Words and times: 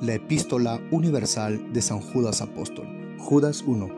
La 0.00 0.14
epístola 0.14 0.80
universal 0.90 1.72
de 1.72 1.80
San 1.80 2.00
Judas 2.00 2.42
Apóstol. 2.42 2.86
Judas 3.18 3.62
1. 3.66 3.88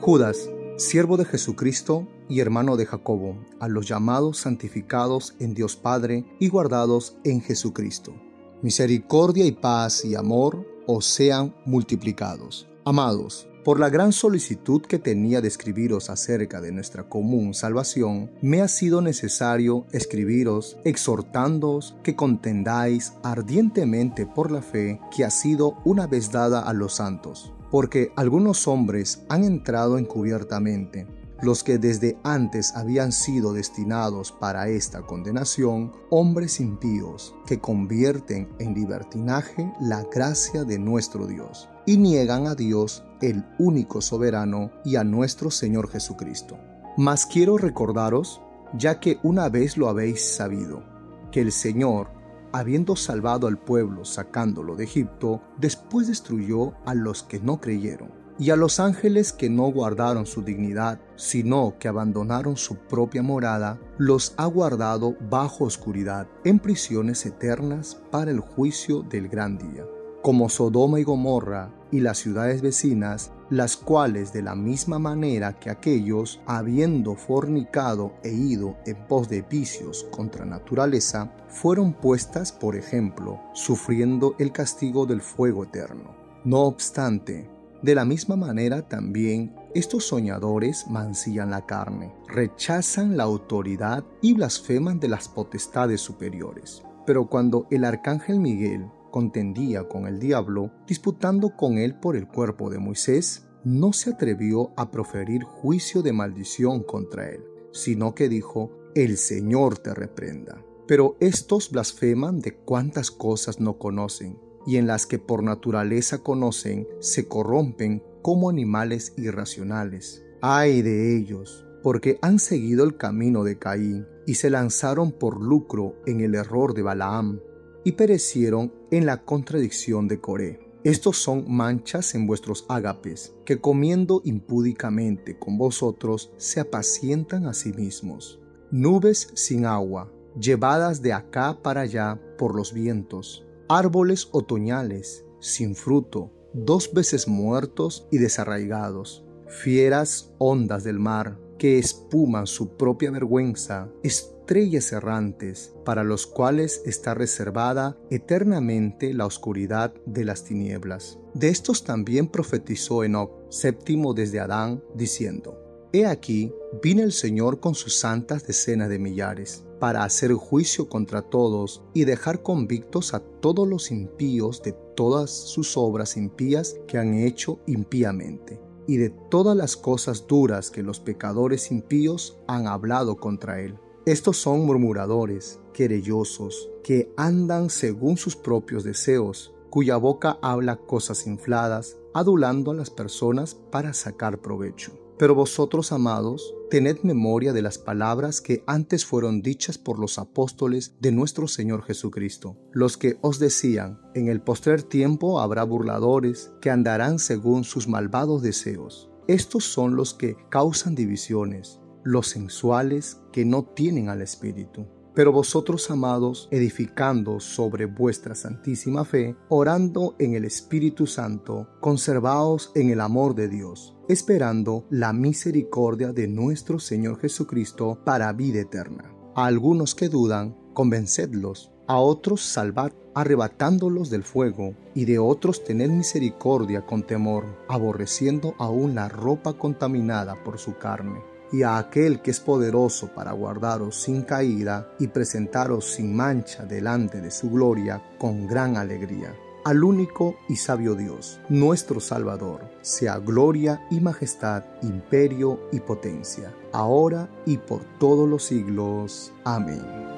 Judas, 0.00 0.48
siervo 0.76 1.16
de 1.16 1.24
Jesucristo 1.24 2.06
y 2.28 2.40
hermano 2.40 2.76
de 2.76 2.86
Jacobo, 2.86 3.36
a 3.58 3.68
los 3.68 3.88
llamados 3.88 4.38
santificados 4.38 5.34
en 5.40 5.54
Dios 5.54 5.76
Padre 5.76 6.24
y 6.38 6.48
guardados 6.48 7.16
en 7.24 7.42
Jesucristo. 7.42 8.14
Misericordia 8.62 9.44
y 9.44 9.52
paz 9.52 10.04
y 10.04 10.14
amor 10.14 10.66
os 10.86 11.04
sean 11.04 11.54
multiplicados. 11.66 12.68
Amados, 12.84 13.48
por 13.64 13.78
la 13.78 13.90
gran 13.90 14.12
solicitud 14.12 14.82
que 14.82 14.98
tenía 14.98 15.40
de 15.40 15.48
escribiros 15.48 16.10
acerca 16.10 16.60
de 16.60 16.72
nuestra 16.72 17.04
común 17.04 17.54
salvación, 17.54 18.30
me 18.40 18.62
ha 18.62 18.68
sido 18.68 19.02
necesario 19.02 19.86
escribiros 19.92 20.78
exhortándoos 20.84 21.96
que 22.02 22.16
contendáis 22.16 23.12
ardientemente 23.22 24.26
por 24.26 24.50
la 24.50 24.62
fe 24.62 25.00
que 25.14 25.24
ha 25.24 25.30
sido 25.30 25.76
una 25.84 26.06
vez 26.06 26.32
dada 26.32 26.60
a 26.60 26.72
los 26.72 26.94
santos, 26.94 27.52
porque 27.70 28.12
algunos 28.16 28.66
hombres 28.66 29.22
han 29.28 29.44
entrado 29.44 29.98
encubiertamente 29.98 31.06
los 31.42 31.64
que 31.64 31.78
desde 31.78 32.18
antes 32.22 32.76
habían 32.76 33.12
sido 33.12 33.54
destinados 33.54 34.30
para 34.30 34.68
esta 34.68 35.00
condenación, 35.00 35.90
hombres 36.10 36.60
impíos 36.60 37.34
que 37.46 37.58
convierten 37.58 38.46
en 38.58 38.74
libertinaje 38.74 39.72
la 39.80 40.02
gracia 40.02 40.64
de 40.64 40.78
nuestro 40.78 41.26
Dios 41.26 41.69
y 41.86 41.96
niegan 41.96 42.46
a 42.46 42.54
Dios 42.54 43.04
el 43.20 43.44
único 43.58 44.00
soberano 44.00 44.70
y 44.84 44.96
a 44.96 45.04
nuestro 45.04 45.50
Señor 45.50 45.88
Jesucristo. 45.90 46.58
Mas 46.96 47.26
quiero 47.26 47.58
recordaros, 47.58 48.40
ya 48.74 49.00
que 49.00 49.18
una 49.22 49.48
vez 49.48 49.76
lo 49.76 49.88
habéis 49.88 50.34
sabido, 50.34 50.82
que 51.30 51.40
el 51.40 51.52
Señor, 51.52 52.08
habiendo 52.52 52.96
salvado 52.96 53.46
al 53.46 53.58
pueblo 53.58 54.04
sacándolo 54.04 54.76
de 54.76 54.84
Egipto, 54.84 55.42
después 55.58 56.08
destruyó 56.08 56.74
a 56.84 56.94
los 56.94 57.22
que 57.22 57.40
no 57.40 57.60
creyeron 57.60 58.20
y 58.40 58.50
a 58.50 58.56
los 58.56 58.80
ángeles 58.80 59.34
que 59.34 59.50
no 59.50 59.70
guardaron 59.70 60.24
su 60.24 60.42
dignidad, 60.42 60.98
sino 61.14 61.74
que 61.78 61.88
abandonaron 61.88 62.56
su 62.56 62.76
propia 62.76 63.22
morada, 63.22 63.78
los 63.98 64.32
ha 64.38 64.46
guardado 64.46 65.14
bajo 65.28 65.64
oscuridad, 65.64 66.26
en 66.44 66.58
prisiones 66.58 67.26
eternas 67.26 68.00
para 68.10 68.30
el 68.30 68.40
juicio 68.40 69.02
del 69.02 69.28
gran 69.28 69.58
día. 69.58 69.84
Como 70.22 70.50
Sodoma 70.50 71.00
y 71.00 71.04
Gomorra 71.04 71.70
y 71.90 72.00
las 72.00 72.18
ciudades 72.18 72.60
vecinas, 72.60 73.32
las 73.48 73.76
cuales 73.76 74.34
de 74.34 74.42
la 74.42 74.54
misma 74.54 74.98
manera 74.98 75.58
que 75.58 75.70
aquellos, 75.70 76.40
habiendo 76.46 77.14
fornicado 77.14 78.12
e 78.22 78.30
ido 78.30 78.76
en 78.84 78.96
pos 79.08 79.30
de 79.30 79.40
vicios 79.40 80.06
contra 80.10 80.44
naturaleza, 80.44 81.32
fueron 81.48 81.94
puestas 81.94 82.52
por 82.52 82.76
ejemplo, 82.76 83.40
sufriendo 83.54 84.36
el 84.38 84.52
castigo 84.52 85.06
del 85.06 85.22
fuego 85.22 85.64
eterno. 85.64 86.14
No 86.44 86.64
obstante, 86.64 87.48
de 87.82 87.94
la 87.94 88.04
misma 88.04 88.36
manera 88.36 88.86
también 88.88 89.56
estos 89.74 90.04
soñadores 90.04 90.86
mancillan 90.88 91.50
la 91.50 91.64
carne, 91.64 92.12
rechazan 92.28 93.16
la 93.16 93.22
autoridad 93.22 94.04
y 94.20 94.34
blasfeman 94.34 95.00
de 95.00 95.08
las 95.08 95.30
potestades 95.30 96.02
superiores. 96.02 96.82
Pero 97.06 97.26
cuando 97.26 97.66
el 97.70 97.84
arcángel 97.84 98.38
Miguel 98.38 98.90
contendía 99.10 99.88
con 99.88 100.06
el 100.06 100.18
diablo, 100.18 100.72
disputando 100.86 101.56
con 101.56 101.78
él 101.78 101.98
por 101.98 102.16
el 102.16 102.26
cuerpo 102.26 102.70
de 102.70 102.78
Moisés, 102.78 103.46
no 103.64 103.92
se 103.92 104.10
atrevió 104.10 104.72
a 104.76 104.90
proferir 104.90 105.42
juicio 105.42 106.02
de 106.02 106.12
maldición 106.12 106.82
contra 106.82 107.28
él, 107.28 107.44
sino 107.72 108.14
que 108.14 108.28
dijo, 108.28 108.70
el 108.94 109.16
Señor 109.16 109.78
te 109.78 109.94
reprenda. 109.94 110.64
Pero 110.86 111.16
estos 111.20 111.70
blasfeman 111.70 112.40
de 112.40 112.56
cuántas 112.56 113.10
cosas 113.10 113.60
no 113.60 113.78
conocen 113.78 114.38
y 114.66 114.76
en 114.76 114.86
las 114.86 115.06
que 115.06 115.18
por 115.18 115.42
naturaleza 115.42 116.18
conocen 116.18 116.86
se 117.00 117.28
corrompen 117.28 118.02
como 118.22 118.50
animales 118.50 119.14
irracionales. 119.16 120.24
Ay 120.42 120.82
de 120.82 121.16
ellos, 121.16 121.64
porque 121.82 122.18
han 122.22 122.38
seguido 122.38 122.84
el 122.84 122.96
camino 122.96 123.44
de 123.44 123.58
Caín 123.58 124.06
y 124.26 124.34
se 124.34 124.50
lanzaron 124.50 125.12
por 125.12 125.42
lucro 125.42 125.94
en 126.06 126.20
el 126.20 126.34
error 126.34 126.74
de 126.74 126.82
Balaam 126.82 127.40
y 127.84 127.92
perecieron 127.92 128.72
en 128.90 129.06
la 129.06 129.24
contradicción 129.24 130.08
de 130.08 130.20
Coré. 130.20 130.60
Estos 130.82 131.18
son 131.18 131.44
manchas 131.46 132.14
en 132.14 132.26
vuestros 132.26 132.64
ágapes, 132.68 133.34
que 133.44 133.60
comiendo 133.60 134.22
impúdicamente 134.24 135.38
con 135.38 135.58
vosotros 135.58 136.32
se 136.38 136.60
apacientan 136.60 137.46
a 137.46 137.54
sí 137.54 137.72
mismos. 137.72 138.40
Nubes 138.70 139.28
sin 139.34 139.66
agua, 139.66 140.10
llevadas 140.40 141.02
de 141.02 141.12
acá 141.12 141.58
para 141.62 141.82
allá 141.82 142.20
por 142.38 142.54
los 142.54 142.72
vientos 142.72 143.44
árboles 143.70 144.28
otoñales, 144.32 145.24
sin 145.38 145.76
fruto, 145.76 146.32
dos 146.52 146.92
veces 146.92 147.28
muertos 147.28 148.08
y 148.10 148.18
desarraigados, 148.18 149.24
fieras 149.46 150.34
ondas 150.38 150.82
del 150.82 150.98
mar, 150.98 151.38
que 151.60 151.78
espuman 151.78 152.46
su 152.46 152.78
propia 152.78 153.10
vergüenza, 153.10 153.92
estrellas 154.02 154.92
errantes, 154.92 155.74
para 155.84 156.04
los 156.04 156.26
cuales 156.26 156.80
está 156.86 157.12
reservada 157.12 157.98
eternamente 158.08 159.12
la 159.12 159.26
oscuridad 159.26 159.92
de 160.06 160.24
las 160.24 160.42
tinieblas. 160.44 161.18
De 161.34 161.50
estos 161.50 161.84
también 161.84 162.28
profetizó 162.28 163.04
Enoch, 163.04 163.32
séptimo 163.50 164.14
desde 164.14 164.40
Adán, 164.40 164.82
diciendo, 164.94 165.58
He 165.92 166.06
aquí, 166.06 166.50
vine 166.82 167.02
el 167.02 167.12
Señor 167.12 167.60
con 167.60 167.74
sus 167.74 167.94
santas 167.94 168.46
decenas 168.46 168.88
de 168.88 168.98
millares, 168.98 169.62
para 169.78 170.04
hacer 170.04 170.32
juicio 170.32 170.88
contra 170.88 171.20
todos 171.20 171.82
y 171.92 172.04
dejar 172.04 172.42
convictos 172.42 173.12
a 173.12 173.20
todos 173.20 173.68
los 173.68 173.90
impíos 173.90 174.62
de 174.62 174.72
todas 174.96 175.30
sus 175.30 175.76
obras 175.76 176.16
impías 176.16 176.76
que 176.88 176.96
han 176.96 177.12
hecho 177.12 177.58
impíamente, 177.66 178.60
y 178.90 178.96
de 178.96 179.10
todas 179.10 179.56
las 179.56 179.76
cosas 179.76 180.26
duras 180.26 180.72
que 180.72 180.82
los 180.82 180.98
pecadores 180.98 181.70
impíos 181.70 182.36
han 182.48 182.66
hablado 182.66 183.18
contra 183.18 183.60
él. 183.60 183.78
Estos 184.04 184.36
son 184.38 184.66
murmuradores, 184.66 185.60
querellosos, 185.72 186.68
que 186.82 187.14
andan 187.16 187.70
según 187.70 188.16
sus 188.16 188.34
propios 188.34 188.82
deseos, 188.82 189.54
cuya 189.70 189.96
boca 189.96 190.40
habla 190.42 190.74
cosas 190.74 191.28
infladas, 191.28 191.98
adulando 192.14 192.72
a 192.72 192.74
las 192.74 192.90
personas 192.90 193.54
para 193.54 193.92
sacar 193.92 194.40
provecho. 194.40 194.90
Pero 195.16 195.36
vosotros, 195.36 195.92
amados, 195.92 196.52
tened 196.70 197.02
memoria 197.02 197.52
de 197.52 197.62
las 197.62 197.78
palabras 197.78 198.40
que 198.40 198.62
antes 198.66 199.04
fueron 199.04 199.42
dichas 199.42 199.76
por 199.76 199.98
los 199.98 200.18
apóstoles 200.18 200.94
de 201.00 201.10
nuestro 201.10 201.48
Señor 201.48 201.82
Jesucristo, 201.82 202.56
los 202.72 202.96
que 202.96 203.18
os 203.20 203.38
decían, 203.40 204.00
en 204.14 204.28
el 204.28 204.40
postrer 204.40 204.84
tiempo 204.84 205.40
habrá 205.40 205.64
burladores 205.64 206.52
que 206.62 206.70
andarán 206.70 207.18
según 207.18 207.64
sus 207.64 207.88
malvados 207.88 208.40
deseos. 208.40 209.10
Estos 209.26 209.64
son 209.64 209.96
los 209.96 210.14
que 210.14 210.36
causan 210.48 210.94
divisiones, 210.94 211.80
los 212.04 212.28
sensuales 212.28 213.20
que 213.32 213.44
no 213.44 213.64
tienen 213.64 214.08
al 214.08 214.22
Espíritu 214.22 214.86
pero 215.20 215.32
vosotros, 215.32 215.90
amados, 215.90 216.48
edificando 216.50 217.40
sobre 217.40 217.84
vuestra 217.84 218.34
santísima 218.34 219.04
fe, 219.04 219.36
orando 219.50 220.16
en 220.18 220.32
el 220.32 220.46
Espíritu 220.46 221.06
Santo, 221.06 221.68
conservaos 221.78 222.72
en 222.74 222.88
el 222.88 223.02
amor 223.02 223.34
de 223.34 223.50
Dios, 223.50 223.94
esperando 224.08 224.86
la 224.88 225.12
misericordia 225.12 226.14
de 226.14 226.26
nuestro 226.26 226.78
Señor 226.78 227.20
Jesucristo 227.20 228.00
para 228.02 228.32
vida 228.32 228.60
eterna. 228.60 229.14
A 229.36 229.44
algunos 229.44 229.94
que 229.94 230.08
dudan, 230.08 230.56
convencedlos, 230.72 231.70
a 231.86 231.98
otros 231.98 232.40
salvad, 232.40 232.92
arrebatándolos 233.14 234.08
del 234.08 234.24
fuego, 234.24 234.74
y 234.94 235.04
de 235.04 235.18
otros 235.18 235.64
tened 235.64 235.90
misericordia 235.90 236.86
con 236.86 237.02
temor, 237.02 237.44
aborreciendo 237.68 238.54
aún 238.58 238.94
la 238.94 239.10
ropa 239.10 239.52
contaminada 239.52 240.42
por 240.42 240.58
su 240.58 240.78
carne 240.78 241.20
y 241.52 241.62
a 241.62 241.78
aquel 241.78 242.22
que 242.22 242.30
es 242.30 242.40
poderoso 242.40 243.08
para 243.08 243.32
guardaros 243.32 243.96
sin 243.96 244.22
caída 244.22 244.92
y 244.98 245.08
presentaros 245.08 245.84
sin 245.92 246.14
mancha 246.14 246.64
delante 246.64 247.20
de 247.20 247.30
su 247.30 247.50
gloria 247.50 248.02
con 248.18 248.46
gran 248.46 248.76
alegría. 248.76 249.34
Al 249.64 249.84
único 249.84 250.36
y 250.48 250.56
sabio 250.56 250.94
Dios, 250.94 251.38
nuestro 251.50 252.00
Salvador, 252.00 252.62
sea 252.80 253.18
gloria 253.18 253.86
y 253.90 254.00
majestad, 254.00 254.64
imperio 254.82 255.68
y 255.70 255.80
potencia, 255.80 256.54
ahora 256.72 257.28
y 257.44 257.58
por 257.58 257.84
todos 257.98 258.26
los 258.26 258.44
siglos. 258.44 259.32
Amén. 259.44 260.09